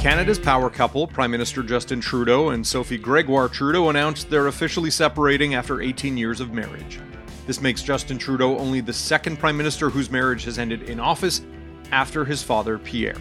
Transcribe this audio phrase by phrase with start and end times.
[0.00, 5.54] Canada's power couple, Prime Minister Justin Trudeau and Sophie Gregoire Trudeau, announced they're officially separating
[5.54, 7.00] after 18 years of marriage.
[7.46, 11.42] This makes Justin Trudeau only the second Prime Minister whose marriage has ended in office
[11.92, 13.20] after his father, Pierre.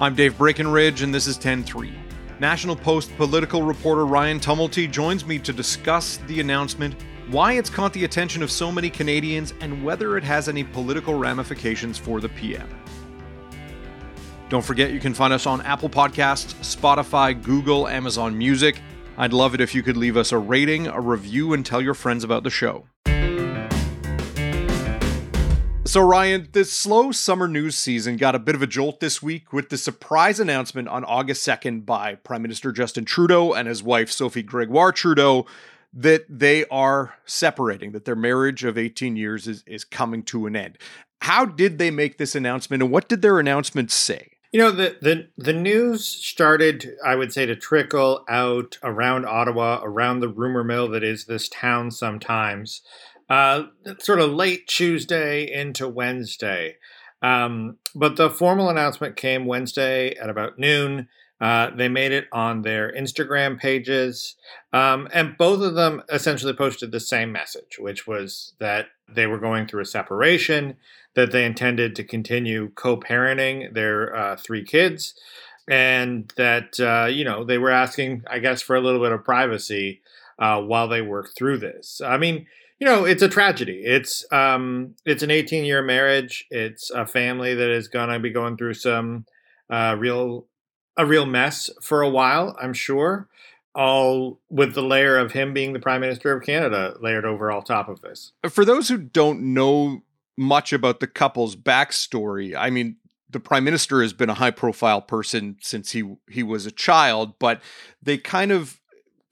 [0.00, 1.92] I'm Dave Breckenridge, and this is 10 3.
[2.40, 6.96] National Post political reporter Ryan Tumilty joins me to discuss the announcement,
[7.30, 11.14] why it's caught the attention of so many Canadians, and whether it has any political
[11.14, 12.68] ramifications for the PM.
[14.52, 18.82] Don't forget you can find us on Apple Podcasts, Spotify, Google, Amazon Music.
[19.16, 21.94] I'd love it if you could leave us a rating, a review, and tell your
[21.94, 22.84] friends about the show.
[25.86, 29.54] So, Ryan, this slow summer news season got a bit of a jolt this week
[29.54, 34.10] with the surprise announcement on August 2nd by Prime Minister Justin Trudeau and his wife,
[34.10, 35.46] Sophie Gregoire Trudeau,
[35.94, 40.54] that they are separating, that their marriage of 18 years is, is coming to an
[40.54, 40.76] end.
[41.22, 44.31] How did they make this announcement, and what did their announcement say?
[44.52, 49.80] You know, the, the, the news started, I would say, to trickle out around Ottawa,
[49.82, 52.82] around the rumor mill that is this town sometimes,
[53.30, 53.64] uh,
[53.98, 56.76] sort of late Tuesday into Wednesday.
[57.22, 61.08] Um, but the formal announcement came Wednesday at about noon.
[61.42, 64.36] Uh, they made it on their Instagram pages,
[64.72, 69.40] um, and both of them essentially posted the same message, which was that they were
[69.40, 70.76] going through a separation
[71.16, 75.14] that they intended to continue co-parenting their uh, three kids,
[75.68, 79.24] and that uh, you know they were asking, I guess, for a little bit of
[79.24, 80.00] privacy
[80.38, 82.00] uh, while they work through this.
[82.00, 82.46] I mean,
[82.78, 83.82] you know, it's a tragedy.
[83.84, 86.46] It's um, it's an 18 year marriage.
[86.52, 89.26] It's a family that is going to be going through some
[89.68, 90.46] uh, real
[90.96, 92.56] a real mess for a while.
[92.60, 93.28] I'm sure
[93.74, 97.62] all with the layer of him being the prime minister of Canada layered over all
[97.62, 98.32] top of this.
[98.44, 100.02] Uh, for those who don't know
[100.36, 102.54] much about the couple's backstory.
[102.56, 102.96] I mean,
[103.28, 107.38] the prime minister has been a high profile person since he he was a child,
[107.38, 107.62] but
[108.02, 108.80] they kind of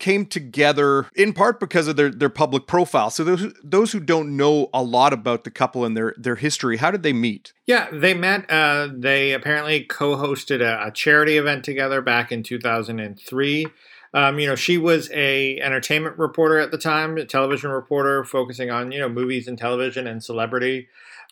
[0.00, 3.10] came together in part because of their their public profile.
[3.10, 6.78] So those those who don't know a lot about the couple and their their history,
[6.78, 7.52] how did they meet?
[7.66, 8.50] Yeah, they met.
[8.50, 13.66] Uh, they apparently co-hosted a, a charity event together back in 2003.
[14.12, 18.70] Um, you know, she was a entertainment reporter at the time, a television reporter focusing
[18.70, 20.88] on you know movies and television and celebrity,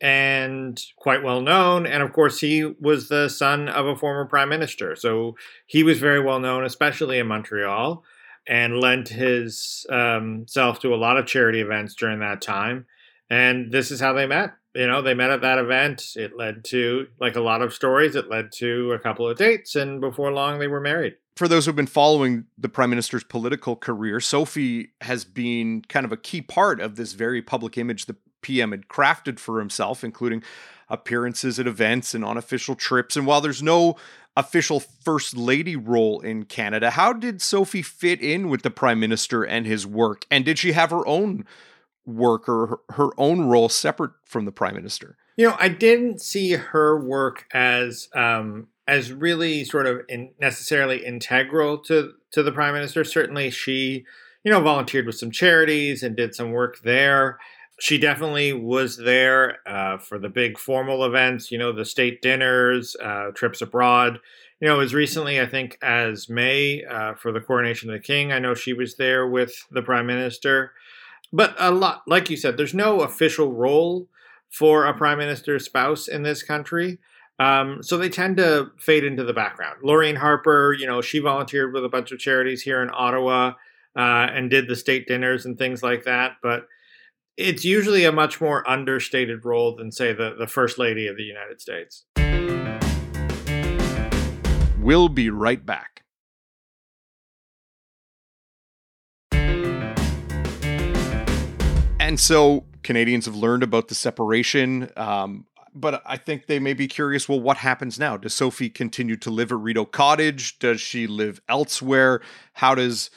[0.00, 1.86] and quite well known.
[1.86, 5.36] And of course, he was the son of a former prime minister, so
[5.66, 8.02] he was very well known, especially in Montreal,
[8.46, 12.86] and lent his um, self to a lot of charity events during that time.
[13.30, 14.52] And this is how they met.
[14.74, 16.12] You know, they met at that event.
[16.16, 19.74] It led to, like a lot of stories, it led to a couple of dates,
[19.74, 23.74] and before long, they were married for those who've been following the prime minister's political
[23.76, 28.16] career, Sophie has been kind of a key part of this very public image the
[28.42, 30.42] PM had crafted for himself, including
[30.88, 33.16] appearances at events and on official trips.
[33.16, 33.96] And while there's no
[34.36, 39.42] official first lady role in Canada, how did Sophie fit in with the prime minister
[39.44, 40.24] and his work?
[40.30, 41.44] And did she have her own
[42.04, 45.16] work or her own role separate from the prime minister?
[45.36, 51.04] You know, I didn't see her work as um, as really sort of in necessarily
[51.04, 53.04] integral to to the prime minister.
[53.04, 54.04] Certainly, she
[54.44, 57.38] you know volunteered with some charities and did some work there.
[57.82, 62.94] She definitely was there uh, for the big formal events, you know, the state dinners,
[63.02, 64.20] uh, trips abroad.
[64.60, 68.30] You know, as recently, I think, as May uh, for the coronation of the king.
[68.30, 70.70] I know she was there with the prime minister.
[71.32, 74.06] But a lot, like you said, there's no official role
[74.48, 77.00] for a prime minister's spouse in this country.
[77.40, 79.78] Um, so they tend to fade into the background.
[79.82, 83.54] Laureen Harper, you know, she volunteered with a bunch of charities here in Ottawa
[83.96, 86.36] uh, and did the state dinners and things like that.
[86.44, 86.68] But
[87.36, 91.22] it's usually a much more understated role than, say, the, the First Lady of the
[91.22, 92.04] United States.
[94.78, 96.02] We'll be right back.
[102.00, 104.90] And so Canadians have learned about the separation.
[104.96, 108.18] Um, but I think they may be curious well, what happens now?
[108.18, 110.58] Does Sophie continue to live at Rideau Cottage?
[110.58, 112.20] Does she live elsewhere?
[112.54, 113.10] How does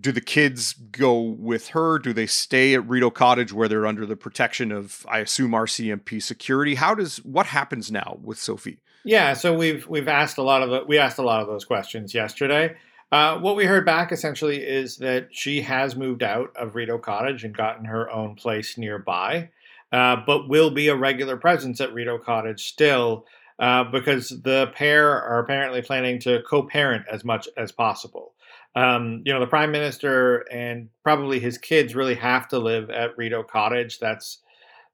[0.00, 1.98] do the kids go with her?
[1.98, 6.22] Do they stay at Rideau Cottage where they're under the protection of, I assume, RCMP
[6.22, 6.74] security?
[6.74, 8.78] How does what happens now with Sophie?
[9.04, 11.64] Yeah, so we've we've asked a lot of the, we asked a lot of those
[11.64, 12.76] questions yesterday.
[13.10, 17.44] Uh, what we heard back essentially is that she has moved out of Rideau Cottage
[17.44, 19.50] and gotten her own place nearby
[19.92, 23.26] uh, but will be a regular presence at Rideau Cottage still
[23.58, 28.32] uh, because the pair are apparently planning to co parent as much as possible.
[28.74, 33.16] Um, you know, the prime minister and probably his kids really have to live at
[33.18, 33.98] Rideau Cottage.
[33.98, 34.38] That's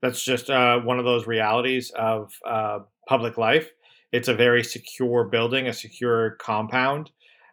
[0.02, 3.70] that's just uh, one of those realities of uh, public life.
[4.12, 7.10] it's a very secure building, a secure compound,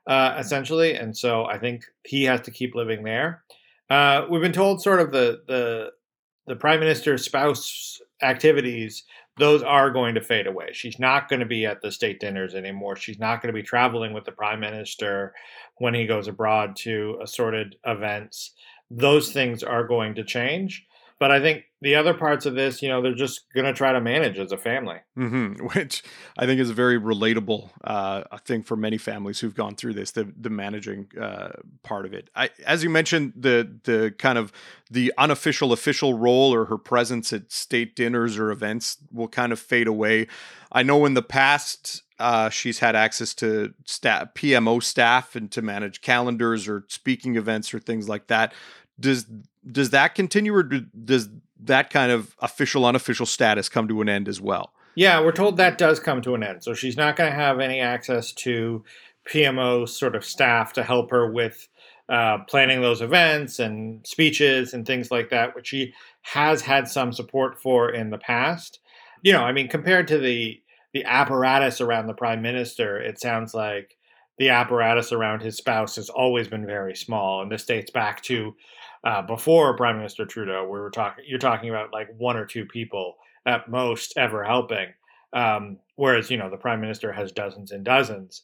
[0.07, 0.94] uh, essentially.
[0.95, 3.44] And so I think he has to keep living there.
[3.89, 5.92] Uh, we've been told sort of the the
[6.48, 9.04] the prime minister's spouse activities
[9.37, 10.69] those are going to fade away.
[10.71, 12.95] She's not going to be at the state dinners anymore.
[12.95, 15.33] She's not going to be traveling with the prime minister
[15.77, 18.53] when he goes abroad to assorted events.
[18.89, 20.85] Those things are going to change.
[21.17, 23.94] But I think the other parts of this, you know, they're just going to try
[23.94, 24.97] to manage as a family.
[25.17, 25.65] Mm-hmm.
[25.73, 26.03] Which
[26.38, 30.12] I think is a very relatable uh, thing for many families who've gone through this,
[30.12, 31.51] the the managing uh,
[31.83, 32.29] part of it.
[32.35, 34.51] I, as you mentioned, the the kind of
[34.91, 39.59] the unofficial official role or her presence at state dinners or events will kind of
[39.59, 40.27] fade away.
[40.71, 45.61] I know in the past uh, she's had access to staff, PMO staff and to
[45.61, 48.53] manage calendars or speaking events or things like that.
[49.00, 49.25] Does
[49.69, 51.29] does that continue, or does
[51.63, 54.73] that kind of official unofficial status come to an end as well?
[54.95, 56.63] Yeah, we're told that does come to an end.
[56.63, 58.83] So she's not going to have any access to
[59.29, 61.67] PMO sort of staff to help her with
[62.07, 67.11] uh, planning those events and speeches and things like that, which she has had some
[67.11, 68.79] support for in the past.
[69.21, 70.61] You know, I mean, compared to the
[70.94, 73.97] the apparatus around the prime minister, it sounds like
[74.38, 78.56] the apparatus around his spouse has always been very small, and this dates back to
[79.06, 81.24] uh, before Prime Minister Trudeau, we were talking.
[81.28, 84.88] You're talking about like one or two people at most ever helping,
[85.31, 88.42] um, whereas you know the Prime Minister has dozens and dozens.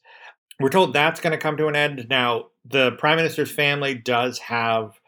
[0.59, 2.05] We're told that's going to come to an end.
[2.09, 4.99] Now, the Prime Minister's family does have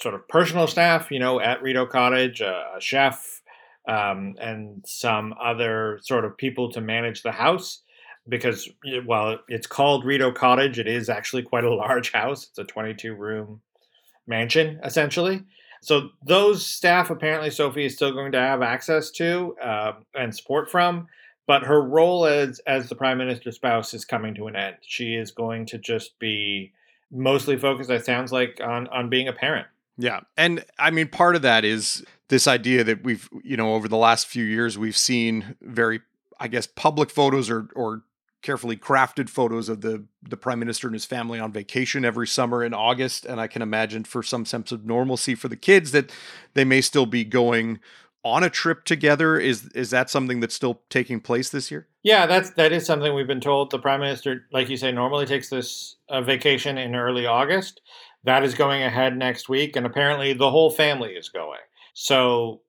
[0.00, 3.42] sort of personal staff, you know, at Rideau Cottage, a, a chef,
[3.88, 7.82] um, and some other sort of people to manage the house.
[8.28, 8.68] Because
[9.04, 12.48] while it's called Rideau Cottage, it is actually quite a large house.
[12.48, 13.60] It's a 22 room
[14.26, 15.44] mansion, essentially.
[15.80, 20.70] So those staff, apparently, Sophie is still going to have access to uh, and support
[20.70, 21.06] from.
[21.46, 24.76] But her role as as the prime minister's spouse is coming to an end.
[24.80, 26.72] She is going to just be
[27.12, 27.88] mostly focused.
[27.88, 29.68] It sounds like on on being a parent.
[29.96, 33.86] Yeah, and I mean, part of that is this idea that we've you know over
[33.86, 36.00] the last few years we've seen very
[36.40, 38.02] I guess public photos or or
[38.46, 42.62] carefully crafted photos of the the prime minister and his family on vacation every summer
[42.62, 46.12] in August and I can imagine for some sense of normalcy for the kids that
[46.54, 47.80] they may still be going
[48.22, 51.88] on a trip together is is that something that's still taking place this year?
[52.04, 53.70] Yeah, that's that is something we've been told.
[53.70, 57.80] The prime minister, like you say, normally takes this uh, vacation in early August.
[58.22, 61.60] That is going ahead next week, and apparently the whole family is going.
[61.94, 62.62] So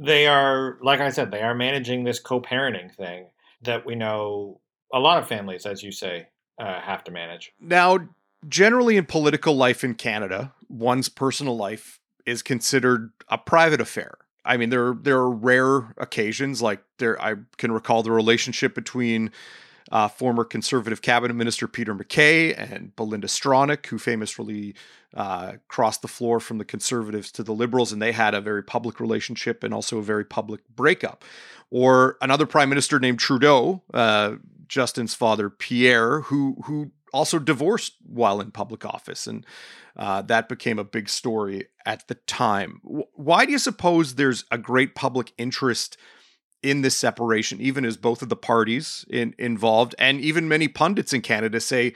[0.00, 3.26] they are, like I said, they are managing this co-parenting thing
[3.62, 4.60] that we know
[4.94, 7.52] a lot of families, as you say, uh, have to manage.
[7.60, 7.98] Now,
[8.48, 14.16] generally in political life in Canada, one's personal life is considered a private affair.
[14.44, 17.20] I mean, there there are rare occasions like there.
[17.20, 19.32] I can recall the relationship between
[19.90, 24.74] uh, former Conservative cabinet minister Peter MacKay and Belinda Stronach, who famously
[25.14, 28.62] uh, crossed the floor from the Conservatives to the Liberals, and they had a very
[28.62, 31.24] public relationship and also a very public breakup.
[31.70, 34.36] Or another prime minister named Trudeau, uh,
[34.68, 39.46] Justin's father Pierre, who who also divorced while in public office, and
[39.96, 42.80] uh, that became a big story at the time.
[42.82, 45.96] Why do you suppose there's a great public interest
[46.62, 51.12] in this separation, even as both of the parties in, involved and even many pundits
[51.12, 51.94] in Canada say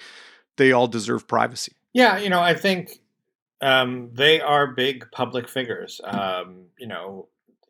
[0.56, 1.72] they all deserve privacy?
[1.94, 3.00] Yeah, you know, I think
[3.60, 6.00] um, they are big public figures.
[6.04, 7.28] Um, you know,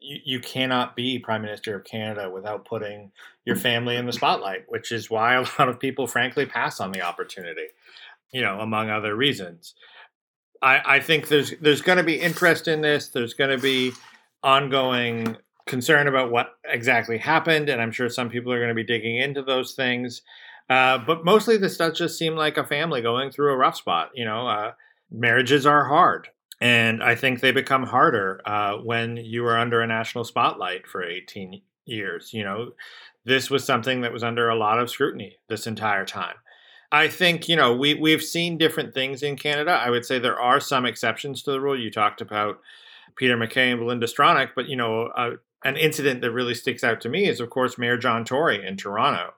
[0.08, 3.12] you, you cannot be prime minister of Canada without putting
[3.44, 6.92] your family in the spotlight, which is why a lot of people, frankly, pass on
[6.92, 7.66] the opportunity.
[8.32, 9.74] You know, among other reasons.
[10.60, 13.08] I, I think there's there's going to be interest in this.
[13.08, 13.92] There's going to be
[14.42, 15.36] ongoing
[15.66, 19.16] concern about what exactly happened, and I'm sure some people are going to be digging
[19.16, 20.22] into those things.
[20.68, 24.10] Uh, but mostly, this does just seem like a family going through a rough spot.
[24.14, 24.72] You know, uh,
[25.10, 26.28] marriages are hard.
[26.60, 31.04] And I think they become harder uh, when you are under a national spotlight for
[31.04, 32.34] 18 years.
[32.34, 32.72] You know,
[33.24, 36.34] this was something that was under a lot of scrutiny this entire time.
[36.90, 39.72] I think, you know, we, we've seen different things in Canada.
[39.72, 41.78] I would say there are some exceptions to the rule.
[41.78, 42.60] You talked about
[43.16, 45.32] Peter MacKay and Belinda Stronach, but, you know, uh,
[45.64, 48.76] an incident that really sticks out to me is, of course, Mayor John Tory in
[48.76, 49.34] Toronto.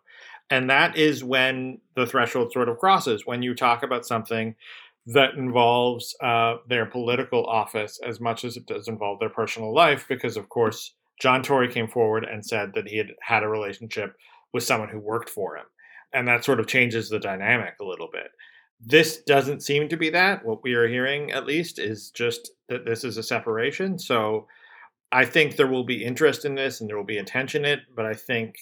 [0.49, 4.55] And that is when the threshold sort of crosses, when you talk about something
[5.13, 10.07] that involves uh, their political office as much as it does involve their personal life,
[10.09, 14.17] because of course John Tory came forward and said that he had had a relationship
[14.53, 15.67] with someone who worked for him,
[16.13, 18.31] and that sort of changes the dynamic a little bit.
[18.81, 20.45] This doesn't seem to be that.
[20.45, 23.99] What we are hearing, at least, is just that this is a separation.
[23.99, 24.47] So
[25.13, 27.81] I think there will be interest in this and there will be attention in it,
[27.95, 28.55] but I think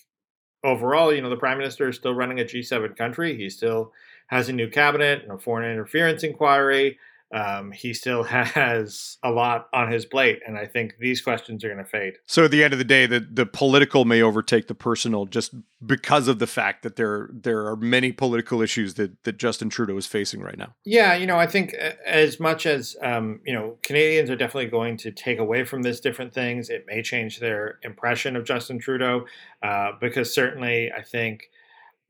[0.65, 3.37] overall, you know, the prime minister is still running a G7 country.
[3.37, 3.93] He's still
[4.29, 6.99] has a new cabinet and a foreign interference inquiry
[7.31, 11.69] um, he still has a lot on his plate, and I think these questions are
[11.69, 12.15] going to fade.
[12.27, 15.55] So at the end of the day, the the political may overtake the personal, just
[15.85, 19.97] because of the fact that there there are many political issues that that Justin Trudeau
[19.97, 20.75] is facing right now.
[20.85, 21.75] Yeah, you know, I think
[22.07, 26.01] as much as um, you know, Canadians are definitely going to take away from this
[26.01, 26.71] different things.
[26.71, 29.27] It may change their impression of Justin Trudeau,
[29.63, 31.51] uh, because certainly, I think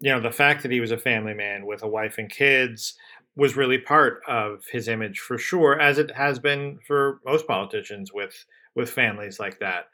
[0.00, 2.94] you know the fact that he was a family man with a wife and kids
[3.36, 8.12] was really part of his image for sure, as it has been for most politicians
[8.12, 9.88] with with families like that.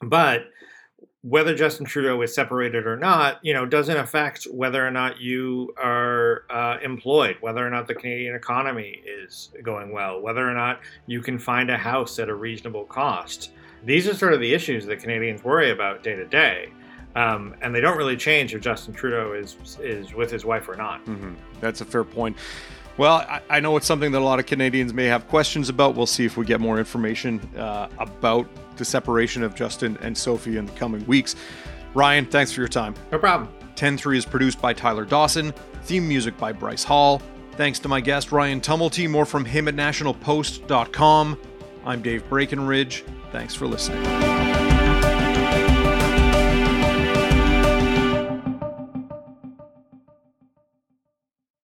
[0.00, 0.44] But
[1.22, 5.74] whether Justin Trudeau is separated or not, you know, doesn't affect whether or not you
[5.76, 10.80] are uh, employed, whether or not the Canadian economy is going well, whether or not
[11.06, 13.50] you can find a house at a reasonable cost.
[13.84, 16.68] These are sort of the issues that Canadians worry about day to day.
[17.16, 20.76] Um, and they don't really change if Justin Trudeau is is with his wife or
[20.76, 21.04] not.
[21.06, 21.34] Mm-hmm.
[21.60, 22.36] That's a fair point.
[22.98, 25.94] Well, I, I, know it's something that a lot of Canadians may have questions about.
[25.96, 30.56] We'll see if we get more information uh, about the separation of Justin and Sophie
[30.56, 31.36] in the coming weeks.
[31.94, 32.94] Ryan, thanks for your time.
[33.12, 33.50] No problem.
[33.74, 37.20] 10 3 is produced by Tyler Dawson, theme music by Bryce Hall.
[37.52, 39.08] Thanks to my guest, Ryan Tumilty.
[39.08, 41.38] More from him at nationalpost.com.
[41.84, 43.04] I'm Dave Breckenridge.
[43.32, 44.45] Thanks for listening.